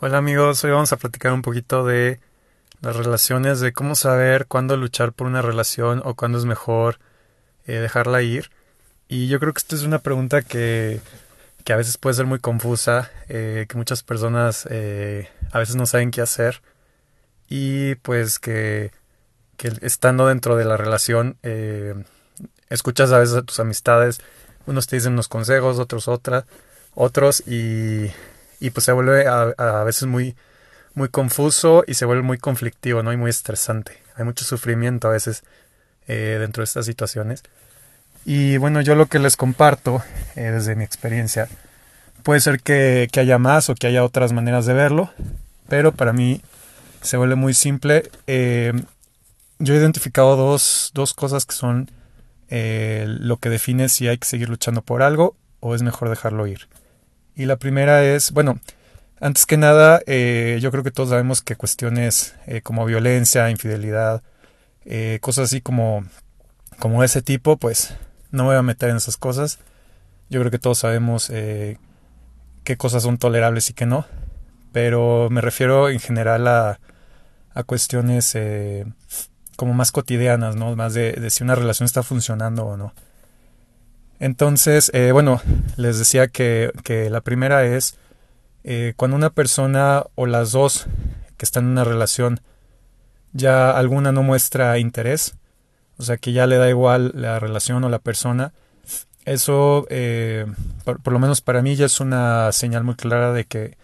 Hola 0.00 0.18
amigos, 0.18 0.62
hoy 0.62 0.70
vamos 0.70 0.92
a 0.92 0.96
platicar 0.96 1.32
un 1.32 1.42
poquito 1.42 1.84
de 1.84 2.20
las 2.82 2.94
relaciones, 2.94 3.58
de 3.58 3.72
cómo 3.72 3.96
saber 3.96 4.46
cuándo 4.46 4.76
luchar 4.76 5.12
por 5.12 5.26
una 5.26 5.42
relación 5.42 6.02
o 6.04 6.14
cuándo 6.14 6.38
es 6.38 6.44
mejor 6.44 7.00
eh, 7.66 7.80
dejarla 7.80 8.22
ir. 8.22 8.48
Y 9.08 9.26
yo 9.26 9.40
creo 9.40 9.52
que 9.52 9.58
esta 9.58 9.74
es 9.74 9.82
una 9.82 9.98
pregunta 9.98 10.42
que, 10.42 11.00
que 11.64 11.72
a 11.72 11.76
veces 11.76 11.96
puede 11.96 12.14
ser 12.14 12.26
muy 12.26 12.38
confusa, 12.38 13.10
eh, 13.28 13.66
que 13.68 13.76
muchas 13.76 14.04
personas 14.04 14.68
eh, 14.70 15.28
a 15.50 15.58
veces 15.58 15.74
no 15.74 15.84
saben 15.84 16.12
qué 16.12 16.20
hacer. 16.20 16.62
Y 17.48 17.96
pues 17.96 18.38
que, 18.38 18.92
que 19.56 19.72
estando 19.80 20.28
dentro 20.28 20.54
de 20.54 20.64
la 20.64 20.76
relación 20.76 21.38
escuchas 22.70 23.10
a 23.10 23.18
veces 23.18 23.34
a 23.34 23.42
tus 23.42 23.58
amistades, 23.58 24.20
unos 24.64 24.86
te 24.86 24.94
dicen 24.94 25.14
unos 25.14 25.26
consejos, 25.26 25.80
otros 25.80 26.06
otra, 26.06 26.44
otros 26.94 27.40
y 27.48 28.12
y 28.60 28.70
pues 28.70 28.84
se 28.84 28.92
vuelve 28.92 29.26
a, 29.26 29.54
a, 29.56 29.84
veces 29.84 30.06
muy, 30.06 30.36
muy 30.94 31.08
confuso 31.08 31.84
y 31.86 31.94
se 31.94 32.04
vuelve 32.04 32.22
muy 32.22 32.38
conflictivo, 32.38 33.02
¿no? 33.02 33.12
Y 33.12 33.16
muy 33.16 33.30
estresante. 33.30 34.02
Hay 34.16 34.24
mucho 34.24 34.44
sufrimiento 34.44 35.08
a 35.08 35.12
veces 35.12 35.44
eh, 36.06 36.36
dentro 36.40 36.62
de 36.62 36.64
estas 36.64 36.86
situaciones. 36.86 37.42
Y 38.24 38.56
bueno, 38.56 38.80
yo 38.80 38.94
lo 38.94 39.06
que 39.06 39.18
les 39.18 39.36
comparto 39.36 40.02
eh, 40.36 40.50
desde 40.50 40.74
mi 40.74 40.84
experiencia, 40.84 41.48
puede 42.22 42.40
ser 42.40 42.60
que, 42.60 43.08
que, 43.10 43.20
haya 43.20 43.38
más 43.38 43.70
o 43.70 43.74
que 43.74 43.86
haya 43.86 44.04
otras 44.04 44.32
maneras 44.32 44.66
de 44.66 44.74
verlo, 44.74 45.10
pero 45.68 45.92
para 45.92 46.12
mí 46.12 46.42
se 47.00 47.16
vuelve 47.16 47.36
muy 47.36 47.54
simple. 47.54 48.10
Eh, 48.26 48.72
yo 49.58 49.74
he 49.74 49.78
identificado 49.78 50.36
dos, 50.36 50.90
dos 50.94 51.14
cosas 51.14 51.46
que 51.46 51.54
son 51.54 51.90
eh, 52.48 53.04
lo 53.06 53.36
que 53.36 53.50
define 53.50 53.88
si 53.88 54.08
hay 54.08 54.18
que 54.18 54.26
seguir 54.26 54.48
luchando 54.48 54.82
por 54.82 55.02
algo 55.02 55.36
o 55.60 55.74
es 55.74 55.82
mejor 55.82 56.08
dejarlo 56.08 56.46
ir. 56.46 56.68
Y 57.38 57.46
la 57.46 57.56
primera 57.56 58.04
es, 58.04 58.32
bueno, 58.32 58.58
antes 59.20 59.46
que 59.46 59.56
nada, 59.56 60.02
eh, 60.06 60.58
yo 60.60 60.72
creo 60.72 60.82
que 60.82 60.90
todos 60.90 61.10
sabemos 61.10 61.40
que 61.40 61.54
cuestiones 61.54 62.34
eh, 62.48 62.62
como 62.62 62.84
violencia, 62.84 63.48
infidelidad, 63.48 64.24
eh, 64.84 65.20
cosas 65.22 65.44
así 65.44 65.60
como, 65.60 66.04
como 66.80 67.04
ese 67.04 67.22
tipo, 67.22 67.56
pues 67.56 67.94
no 68.32 68.42
me 68.42 68.48
voy 68.48 68.56
a 68.56 68.62
meter 68.62 68.90
en 68.90 68.96
esas 68.96 69.16
cosas. 69.16 69.60
Yo 70.28 70.40
creo 70.40 70.50
que 70.50 70.58
todos 70.58 70.78
sabemos 70.78 71.28
qué 71.28 72.76
cosas 72.76 73.04
son 73.04 73.18
tolerables 73.18 73.70
y 73.70 73.72
qué 73.72 73.86
no. 73.86 74.04
Pero 74.72 75.28
me 75.30 75.40
refiero 75.40 75.90
en 75.90 76.00
general 76.00 76.48
a, 76.48 76.80
a 77.54 77.62
cuestiones 77.62 78.36
como 79.54 79.74
más 79.74 79.92
cotidianas, 79.92 80.56
¿no? 80.56 80.74
Más 80.74 80.92
de 80.94 81.30
si 81.30 81.44
una 81.44 81.54
relación 81.54 81.86
está 81.86 82.02
funcionando 82.02 82.66
o 82.66 82.76
no. 82.76 82.92
Entonces, 84.20 84.90
eh, 84.94 85.12
bueno, 85.12 85.40
les 85.76 85.98
decía 85.98 86.28
que, 86.28 86.72
que 86.84 87.08
la 87.10 87.20
primera 87.20 87.64
es 87.64 87.96
eh, 88.64 88.94
cuando 88.96 89.16
una 89.16 89.30
persona 89.30 90.04
o 90.14 90.26
las 90.26 90.52
dos 90.52 90.86
que 91.36 91.44
están 91.44 91.64
en 91.64 91.70
una 91.70 91.84
relación 91.84 92.40
ya 93.32 93.70
alguna 93.70 94.12
no 94.12 94.22
muestra 94.22 94.78
interés, 94.78 95.36
o 95.96 96.02
sea 96.02 96.16
que 96.16 96.32
ya 96.32 96.46
le 96.46 96.56
da 96.56 96.68
igual 96.68 97.12
la 97.14 97.38
relación 97.38 97.84
o 97.84 97.88
la 97.88 97.98
persona, 97.98 98.52
eso 99.24 99.86
eh, 99.90 100.46
por, 100.84 101.12
lo 101.12 101.18
menos 101.18 101.40
para 101.40 101.62
mí 101.62 101.76
ya 101.76 101.86
es 101.86 102.00
una 102.00 102.50
señal 102.52 102.82
muy 102.82 102.96
clara 102.96 103.32
de 103.32 103.44
que, 103.44 103.76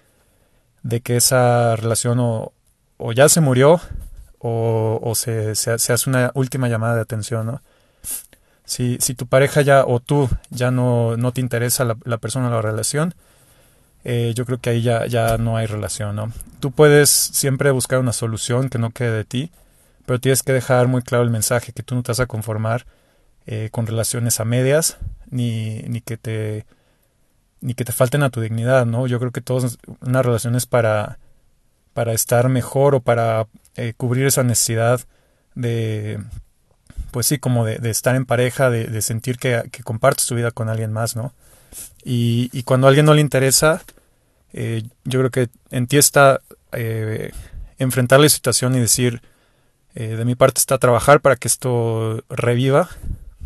de 0.83 1.01
que 1.01 1.17
esa 1.17 1.77
relación 1.77 2.19
o, 2.19 2.53
o 2.97 3.13
ya 3.13 3.29
se 3.29 3.41
murió 3.41 3.81
o, 4.39 4.99
o 5.03 5.15
se, 5.15 5.55
se, 5.55 5.79
se, 5.79 5.93
hace 5.93 6.11
una 6.11 6.33
última 6.35 6.69
llamada 6.69 6.97
de 6.97 7.03
atención, 7.03 7.47
¿no? 7.47 7.63
Si, 8.65 8.97
si 9.01 9.15
tu 9.15 9.27
pareja 9.27 9.61
ya 9.63 9.85
o 9.85 10.01
tú 10.01 10.29
ya 10.51 10.71
no, 10.71 11.17
no 11.17 11.33
te 11.33 11.41
interesa 11.41 11.85
la, 11.85 12.19
persona 12.19 12.49
o 12.49 12.51
la 12.51 12.63
relación, 12.63 13.15
eh, 14.05 14.33
yo 14.35 14.47
creo 14.47 14.59
que 14.59 14.71
ahí 14.71 14.83
ya, 14.83 15.07
ya 15.07 15.37
no 15.39 15.57
hay 15.57 15.67
relación, 15.67 16.17
¿no? 16.17 16.33
Tú 16.61 16.71
puedes 16.71 17.11
siempre 17.11 17.71
buscar 17.71 17.99
una 17.99 18.13
solución 18.13 18.71
que 18.71 18.79
no 18.79 18.91
quede 18.91 19.13
de 19.13 19.25
ti, 19.25 19.51
pero 20.07 20.21
tienes 20.21 20.43
que 20.43 20.53
dejar 20.53 20.89
muy 20.89 21.03
claro 21.03 21.25
el 21.25 21.31
mensaje 21.31 21.73
que 21.73 21.83
tú 21.83 21.95
no 21.95 22.03
te 22.03 22.13
vas 22.13 22.21
a 22.21 22.27
conformar 22.27 22.87
eh, 23.47 23.69
con 23.71 23.87
relaciones 23.87 24.41
a 24.41 24.45
medias, 24.45 24.99
ni, 25.31 25.83
ni 25.83 26.01
que 26.01 26.17
te 26.17 26.67
ni 27.61 27.73
que 27.73 27.85
te 27.85 27.93
falten 27.93 28.23
a 28.23 28.29
tu 28.29 28.43
dignidad, 28.43 28.85
¿no? 28.85 29.07
Yo 29.07 29.19
creo 29.19 29.33
que 29.33 29.41
todas 29.41 29.79
una 30.03 30.21
relación 30.21 30.55
es 30.55 30.67
para, 30.67 31.19
para 31.95 32.13
estar 32.13 32.51
mejor 32.51 32.95
o 32.95 33.01
para 33.01 33.47
eh, 33.77 33.95
cubrir 33.97 34.27
esa 34.27 34.43
necesidad 34.43 35.01
de, 35.55 36.23
pues 37.15 37.27
sí, 37.29 37.39
como 37.39 37.65
de, 37.65 37.79
estar 37.89 38.17
en 38.17 38.27
pareja, 38.27 38.71
de, 38.71 39.01
sentir 39.01 39.39
que, 39.39 39.63
que, 39.71 39.85
compartes 39.85 40.27
tu 40.27 40.35
vida 40.35 40.51
con 40.51 40.69
alguien 40.69 40.93
más, 40.93 41.15
¿no? 41.15 41.33
Y, 42.03 42.65
cuando 42.65 42.89
a 42.89 42.91
alguien 42.91 43.07
no 43.07 43.15
le 43.15 43.21
interesa, 43.21 43.85
eh, 44.53 44.83
yo 45.05 45.21
creo 45.21 45.31
que 45.31 45.49
en 45.71 45.87
ti 45.87 45.97
está 45.97 46.41
eh, 46.73 47.31
enfrentar 47.79 48.19
la 48.19 48.29
situación 48.29 48.75
y 48.75 48.81
decir, 48.81 49.23
eh, 49.95 50.17
de 50.17 50.25
mi 50.25 50.35
parte 50.35 50.59
está 50.59 50.77
trabajar 50.79 51.21
para 51.21 51.37
que 51.37 51.47
esto 51.47 52.25
reviva, 52.29 52.89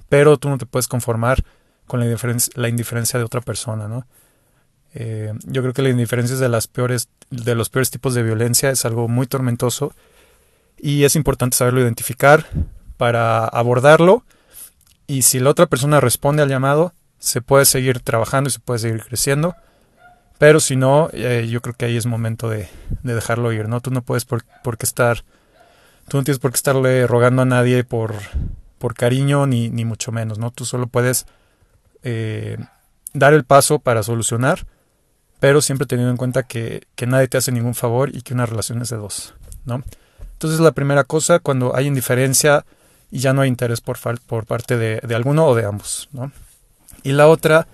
pero 0.08 0.38
tú 0.38 0.48
no 0.48 0.56
te 0.56 0.64
puedes 0.64 0.88
conformar 0.88 1.44
con 1.86 2.00
la 2.00 2.68
indiferencia, 2.70 3.18
de 3.18 3.24
otra 3.26 3.42
persona, 3.42 3.86
¿no? 3.86 4.06
Yo 5.44 5.60
creo 5.60 5.74
que 5.74 5.82
la 5.82 5.90
indiferencia 5.90 6.32
es 6.32 6.40
de 6.40 6.48
las 6.48 6.68
peores, 6.68 7.10
de 7.28 7.54
los 7.54 7.68
peores 7.68 7.90
tipos 7.90 8.14
de 8.14 8.22
violencia, 8.22 8.70
es 8.70 8.86
algo 8.86 9.08
muy 9.08 9.26
tormentoso 9.26 9.92
y 10.78 11.04
es 11.04 11.16
importante 11.16 11.56
saberlo 11.56 11.80
identificar, 11.80 12.46
para 12.98 13.46
abordarlo 13.46 14.24
y 15.06 15.22
si 15.22 15.40
la 15.40 15.48
otra 15.48 15.66
persona 15.66 16.00
responde 16.00 16.42
al 16.42 16.50
llamado, 16.50 16.92
se 17.18 17.40
puede 17.40 17.64
seguir 17.64 18.00
trabajando 18.00 18.48
y 18.48 18.52
se 18.52 18.60
puede 18.60 18.78
seguir 18.78 19.02
creciendo. 19.02 19.56
Pero 20.36 20.60
si 20.60 20.76
no, 20.76 21.08
eh, 21.12 21.48
yo 21.50 21.62
creo 21.62 21.74
que 21.74 21.86
ahí 21.86 21.96
es 21.96 22.04
momento 22.04 22.50
de, 22.50 22.68
de, 23.02 23.14
dejarlo 23.14 23.50
ir, 23.52 23.68
¿no? 23.68 23.80
Tú 23.80 23.90
no 23.90 24.02
puedes 24.02 24.24
por, 24.24 24.44
por 24.62 24.76
qué 24.76 24.86
estar, 24.86 25.24
tú 26.08 26.18
no 26.18 26.24
tienes 26.24 26.38
por 26.38 26.52
qué 26.52 26.56
estarle 26.56 27.06
rogando 27.06 27.42
a 27.42 27.46
nadie 27.46 27.82
por, 27.82 28.14
por 28.78 28.94
cariño 28.94 29.46
ni, 29.46 29.70
ni 29.70 29.84
mucho 29.84 30.12
menos, 30.12 30.38
¿no? 30.38 30.50
Tú 30.52 30.64
solo 30.64 30.86
puedes 30.86 31.26
eh, 32.02 32.58
dar 33.14 33.32
el 33.32 33.44
paso 33.44 33.80
para 33.80 34.02
solucionar, 34.02 34.66
pero 35.40 35.60
siempre 35.60 35.86
teniendo 35.86 36.10
en 36.10 36.18
cuenta 36.18 36.44
que, 36.44 36.86
que 36.94 37.06
nadie 37.06 37.28
te 37.28 37.38
hace 37.38 37.50
ningún 37.50 37.74
favor 37.74 38.14
y 38.14 38.20
que 38.20 38.34
una 38.34 38.46
relación 38.46 38.82
es 38.82 38.90
de 38.90 38.96
dos, 38.98 39.34
¿no? 39.64 39.82
Entonces 40.34 40.60
la 40.60 40.72
primera 40.72 41.02
cosa, 41.02 41.40
cuando 41.40 41.74
hay 41.74 41.86
indiferencia, 41.86 42.64
y 43.10 43.20
ya 43.20 43.32
no 43.32 43.42
hay 43.42 43.48
interés 43.48 43.80
por, 43.80 43.98
por 44.20 44.46
parte 44.46 44.76
de, 44.76 45.00
de, 45.02 45.14
alguno 45.14 45.46
o 45.46 45.54
de 45.54 45.64
ambos. 45.64 46.08
¿no? 46.12 46.32
Y 47.02 47.12
la 47.12 47.28
otra, 47.28 47.66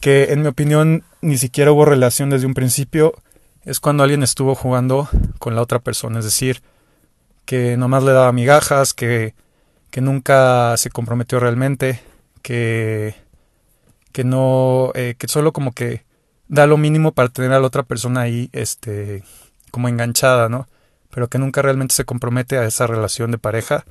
que 0.00 0.32
en 0.32 0.42
mi 0.42 0.48
opinión 0.48 1.04
ni 1.20 1.38
siquiera 1.38 1.72
hubo 1.72 1.84
relación 1.84 2.30
desde 2.30 2.46
un 2.46 2.54
principio, 2.54 3.14
es 3.64 3.80
cuando 3.80 4.02
alguien 4.02 4.22
estuvo 4.22 4.54
jugando 4.54 5.08
con 5.38 5.54
la 5.54 5.62
otra 5.62 5.78
persona, 5.78 6.18
es 6.18 6.24
decir, 6.24 6.62
que 7.44 7.76
nomás 7.76 8.02
le 8.02 8.12
daba 8.12 8.32
migajas, 8.32 8.94
que, 8.94 9.34
que 9.90 10.00
nunca 10.00 10.76
se 10.76 10.90
comprometió 10.90 11.40
realmente, 11.40 12.00
que, 12.42 13.14
que 14.12 14.24
no, 14.24 14.92
eh, 14.94 15.14
que 15.18 15.28
solo 15.28 15.52
como 15.52 15.72
que 15.72 16.04
da 16.48 16.66
lo 16.66 16.76
mínimo 16.76 17.12
para 17.12 17.28
tener 17.28 17.52
a 17.52 17.60
la 17.60 17.66
otra 17.66 17.84
persona 17.84 18.22
ahí, 18.22 18.50
este, 18.52 19.24
como 19.70 19.88
enganchada, 19.88 20.48
¿no? 20.48 20.68
Pero 21.10 21.28
que 21.28 21.38
nunca 21.38 21.62
realmente 21.62 21.94
se 21.94 22.04
compromete 22.04 22.58
a 22.58 22.64
esa 22.64 22.86
relación 22.86 23.30
de 23.30 23.38
pareja 23.38 23.84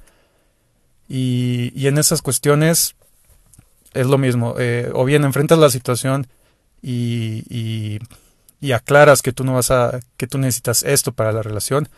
y, 1.08 1.72
y 1.76 1.88
en 1.88 1.98
esas 1.98 2.22
cuestiones 2.22 2.96
es 3.94 4.08
lo 4.08 4.18
mismo. 4.18 4.56
Eh, 4.58 4.90
o 4.94 5.06
bien 5.06 5.24
enfrentas 5.24 5.60
la 5.60 5.70
situación 5.70 6.28
y, 6.84 8.00
aclaras 8.74 9.22
que 9.22 9.34
tú 9.34 9.44
no 9.44 9.54
vas 9.54 9.72
a, 9.72 10.00
que 10.18 10.28
tú 10.28 10.38
necesitas 10.38 10.84
esto 10.84 11.12
para 11.12 11.32
la 11.32 11.42
relación, 11.42 11.90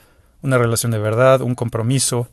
una 0.42 0.58
relación 0.58 0.92
de 0.92 1.00
verdad, 1.00 1.42
un 1.42 1.56
compromiso, 1.56 2.28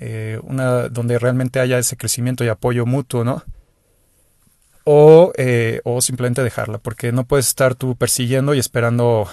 eh, 0.00 0.38
una 0.42 0.88
donde 0.88 1.18
realmente 1.18 1.60
haya 1.60 1.78
ese 1.78 1.96
crecimiento 1.96 2.44
y 2.44 2.48
apoyo 2.48 2.86
mutuo, 2.86 3.24
¿no? 3.24 3.42
O, 4.84 5.32
eh, 5.36 5.80
o 5.84 6.02
simplemente 6.02 6.42
dejarla, 6.42 6.78
porque 6.78 7.10
no 7.10 7.24
puedes 7.24 7.48
estar 7.48 7.74
tú 7.74 7.96
persiguiendo 7.96 8.54
y 8.54 8.58
esperando 8.58 9.28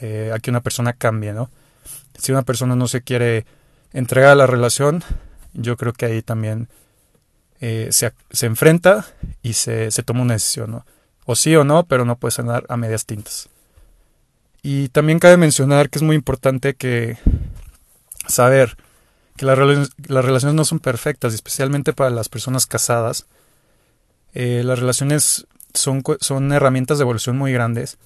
eh, 0.00 0.32
a 0.34 0.38
que 0.40 0.50
una 0.50 0.60
persona 0.60 0.92
cambie, 0.92 1.32
¿no? 1.32 1.50
Si 2.18 2.32
una 2.32 2.42
persona 2.42 2.74
no 2.74 2.88
se 2.88 3.02
quiere 3.02 3.46
entregar 3.92 4.30
a 4.30 4.34
la 4.34 4.46
relación, 4.46 5.04
yo 5.58 5.76
creo 5.76 5.92
que 5.92 6.06
ahí 6.06 6.22
también 6.22 6.68
eh, 7.60 7.88
se, 7.90 8.12
se, 8.30 8.46
enfrenta 8.46 9.06
y 9.42 9.54
se, 9.54 9.90
se, 9.90 10.02
toma 10.02 10.22
una 10.22 10.34
decisión, 10.34 10.70
¿no? 10.70 10.86
O 11.26 11.34
sí 11.34 11.54
o 11.56 11.64
no, 11.64 11.84
pero 11.86 12.04
no 12.04 12.16
puedes 12.16 12.38
andar 12.38 12.64
a 12.68 12.76
medias 12.76 13.04
tintas. 13.04 13.48
Y 14.62 14.88
también 14.88 15.18
cabe 15.18 15.36
mencionar 15.36 15.90
que 15.90 15.98
es 15.98 16.02
muy 16.02 16.16
importante 16.16 16.74
que 16.74 17.18
saber 18.26 18.76
que 19.36 19.44
las, 19.44 19.58
las 20.06 20.24
relaciones 20.24 20.54
no 20.54 20.64
son 20.64 20.78
perfectas, 20.78 21.34
especialmente 21.34 21.92
para 21.92 22.10
las 22.10 22.28
personas 22.28 22.66
casadas. 22.66 23.26
Eh, 24.34 24.62
las 24.64 24.78
relaciones 24.78 25.46
son, 25.74 26.02
son 26.20 26.52
herramientas 26.52 26.98
de 26.98 27.02
evolución 27.02 27.36
muy 27.36 27.52
grandes, 27.52 27.98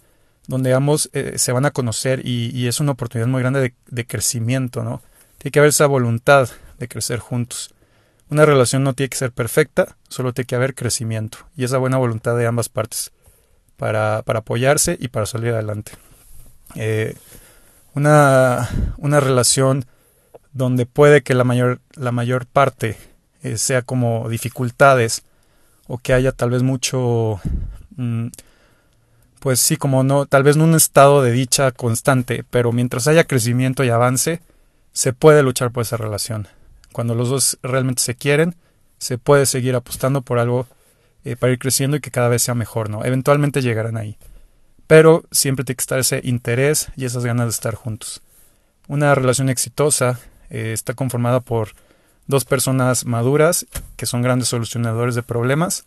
donde 0.46 0.72
ambos 0.72 1.10
eh, 1.12 1.34
se 1.37 1.52
van 1.52 1.66
a 1.66 1.70
conocer 1.70 2.26
y, 2.26 2.66
es 2.66 2.81
una 2.81 2.93
oportunidad 2.93 3.28
muy 3.28 3.40
grande 3.40 3.60
de, 3.60 3.75
de 3.88 4.06
crecimiento, 4.06 4.82
¿no? 4.82 5.02
Tiene 5.38 5.52
que 5.52 5.58
haber 5.58 5.70
esa 5.70 5.87
voluntad 5.87 6.48
de 6.82 6.88
crecer 6.88 7.19
juntos. 7.19 7.75
Una 8.29 8.44
relación 8.44 8.82
no 8.82 8.94
tiene 8.94 9.11
que 9.11 9.17
ser 9.17 9.32
perfecta, 9.32 9.96
solo 10.08 10.32
tiene 10.32 10.46
que 10.46 10.56
haber 10.56 10.75
crecimiento 10.75 11.38
y 11.56 11.64
esa 11.64 11.79
buena 11.79 11.96
voluntad 11.96 12.37
de 12.37 12.46
ambas 12.46 12.69
partes 12.69 13.12
para, 13.76 14.23
para 14.23 14.40
apoyarse 14.40 14.96
y 15.00 15.08
para 15.08 15.26
salir 15.26 15.52
adelante. 15.52 15.93
Eh, 16.75 17.17
una, 17.94 18.69
una 18.96 19.20
relación 19.20 19.84
donde 20.52 20.87
puede 20.87 21.23
que 21.23 21.34
la 21.34 21.44
mayor, 21.44 21.81
la 21.94 22.12
mayor 22.12 22.46
parte 22.46 22.96
eh, 23.43 23.58
sea 23.58 23.82
como 23.82 24.29
dificultades 24.29 25.23
o 25.87 25.99
que 25.99 26.12
haya 26.12 26.32
tal 26.32 26.50
vez 26.50 26.62
mucho, 26.62 27.40
mm, 27.96 28.29
pues 29.40 29.61
sí, 29.61 29.76
como 29.76 30.05
no, 30.05 30.26
tal 30.26 30.43
vez 30.43 30.56
no 30.56 30.64
un 30.64 30.75
estado 30.75 31.23
de 31.23 31.32
dicha 31.32 31.70
constante, 31.73 32.44
pero 32.50 32.73
mientras 32.73 33.08
haya 33.08 33.25
crecimiento 33.25 33.84
y 33.84 33.90
avance, 33.90 34.40
se 34.93 35.12
puede 35.12 35.43
luchar 35.43 35.70
por 35.70 35.82
esa 35.82 35.96
relación. 35.96 36.49
Cuando 36.93 37.15
los 37.15 37.29
dos 37.29 37.59
realmente 37.62 38.03
se 38.03 38.15
quieren, 38.15 38.56
se 38.99 39.19
puede 39.19 39.47
seguir 39.47 39.75
apostando 39.75 40.23
por 40.23 40.39
algo 40.39 40.67
eh, 41.25 41.37
para 41.37 41.53
ir 41.53 41.59
creciendo 41.59 41.97
y 41.97 42.00
que 42.00 42.11
cada 42.11 42.29
vez 42.29 42.43
sea 42.43 42.55
mejor, 42.55 42.91
¿no? 42.91 43.05
Eventualmente 43.05 43.62
llegarán 43.62 43.97
ahí. 43.97 44.17
Pero 44.87 45.25
siempre 45.31 45.65
tiene 45.65 45.77
que 45.77 45.83
estar 45.83 45.99
ese 45.99 46.21
interés 46.25 46.89
y 46.97 47.05
esas 47.05 47.25
ganas 47.25 47.47
de 47.47 47.50
estar 47.50 47.75
juntos. 47.75 48.23
Una 48.89 49.15
relación 49.15 49.49
exitosa 49.49 50.21
eh, 50.50 50.73
está 50.73 50.94
conformada 50.94 51.41
por 51.41 51.71
dos 52.27 52.44
personas 52.44 53.05
maduras 53.05 53.67
que 53.97 54.06
son 54.06 54.23
grandes 54.23 54.49
solucionadores 54.49 55.15
de 55.15 55.23
problemas 55.23 55.85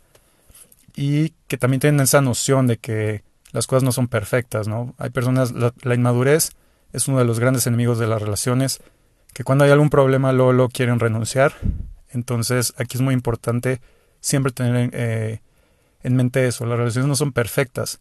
y 0.95 1.33
que 1.47 1.57
también 1.57 1.81
tienen 1.81 2.01
esa 2.01 2.21
noción 2.21 2.67
de 2.67 2.77
que 2.77 3.23
las 3.51 3.67
cosas 3.67 3.83
no 3.83 3.91
son 3.91 4.07
perfectas, 4.07 4.67
¿no? 4.67 4.95
Hay 4.97 5.09
personas, 5.09 5.53
la, 5.53 5.95
inmadurez 5.95 6.51
es 6.93 7.07
uno 7.07 7.19
de 7.19 7.25
los 7.25 7.39
grandes 7.39 7.67
enemigos 7.67 7.99
de 7.99 8.07
las 8.07 8.21
relaciones, 8.21 8.81
que 9.35 9.43
cuando 9.43 9.65
hay 9.65 9.71
algún 9.71 9.89
problema 9.89 10.31
luego, 10.31 10.53
lo 10.53 10.69
quieren 10.69 10.97
renunciar. 10.97 11.55
Entonces 12.09 12.73
aquí 12.77 12.95
es 12.95 13.01
muy 13.01 13.13
importante 13.13 13.81
siempre 14.21 14.53
tener 14.53 14.89
eh, 14.93 15.41
en 16.03 16.15
mente 16.15 16.47
eso, 16.47 16.65
las 16.65 16.77
relaciones 16.77 17.09
no 17.09 17.17
son 17.17 17.33
perfectas, 17.33 17.99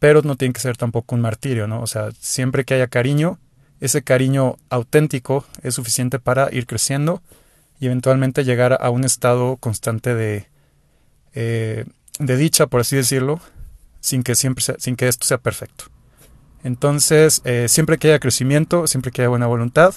pero 0.00 0.20
no 0.22 0.34
tienen 0.34 0.52
que 0.52 0.60
ser 0.60 0.76
tampoco 0.76 1.14
un 1.14 1.20
martirio, 1.20 1.68
¿no? 1.68 1.80
O 1.80 1.86
sea, 1.86 2.10
siempre 2.18 2.64
que 2.64 2.74
haya 2.74 2.88
cariño, 2.88 3.38
ese 3.78 4.02
cariño 4.02 4.56
auténtico 4.68 5.44
es 5.62 5.76
suficiente 5.76 6.18
para 6.18 6.52
ir 6.52 6.66
creciendo 6.66 7.22
y 7.78 7.86
eventualmente 7.86 8.42
llegar 8.42 8.78
a 8.80 8.90
un 8.90 9.04
estado 9.04 9.58
constante 9.58 10.16
de, 10.16 10.48
eh, 11.34 11.84
de 12.18 12.36
dicha, 12.36 12.66
por 12.66 12.80
así 12.80 12.96
decirlo, 12.96 13.38
sin 14.00 14.24
que, 14.24 14.34
siempre 14.34 14.64
sin 14.78 14.96
que 14.96 15.06
esto 15.06 15.24
sea 15.24 15.38
perfecto. 15.38 15.84
Entonces, 16.64 17.42
eh, 17.44 17.66
siempre 17.68 17.98
que 17.98 18.08
haya 18.08 18.18
crecimiento, 18.18 18.88
siempre 18.88 19.12
que 19.12 19.22
haya 19.22 19.28
buena 19.28 19.46
voluntad, 19.46 19.94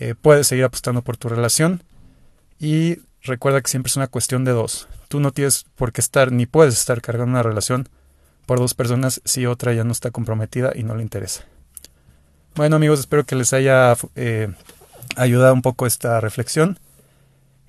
eh, 0.00 0.14
puedes 0.20 0.46
seguir 0.46 0.64
apostando 0.64 1.02
por 1.02 1.16
tu 1.16 1.28
relación 1.28 1.82
y 2.58 2.98
recuerda 3.22 3.60
que 3.60 3.70
siempre 3.70 3.90
es 3.90 3.96
una 3.96 4.08
cuestión 4.08 4.44
de 4.44 4.52
dos. 4.52 4.88
Tú 5.08 5.20
no 5.20 5.30
tienes 5.30 5.66
por 5.76 5.92
qué 5.92 6.00
estar 6.00 6.32
ni 6.32 6.46
puedes 6.46 6.74
estar 6.74 7.00
cargando 7.02 7.32
una 7.32 7.42
relación 7.42 7.88
por 8.46 8.58
dos 8.58 8.74
personas 8.74 9.20
si 9.24 9.46
otra 9.46 9.74
ya 9.74 9.84
no 9.84 9.92
está 9.92 10.10
comprometida 10.10 10.72
y 10.74 10.82
no 10.82 10.96
le 10.96 11.02
interesa. 11.02 11.44
Bueno 12.56 12.76
amigos, 12.76 12.98
espero 12.98 13.24
que 13.24 13.36
les 13.36 13.52
haya 13.52 13.94
eh, 14.16 14.48
ayudado 15.16 15.54
un 15.54 15.62
poco 15.62 15.86
esta 15.86 16.18
reflexión. 16.20 16.78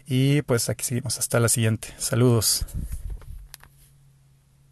Y 0.08 0.42
pues 0.42 0.70
aquí 0.70 0.84
seguimos. 0.84 1.20
Hasta 1.20 1.40
la 1.40 1.50
siguiente. 1.50 1.94
Saludos. 1.98 2.66